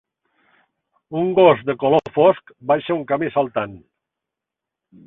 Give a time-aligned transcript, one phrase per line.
[1.21, 3.79] Un gos de color fosc baixa un camí saltant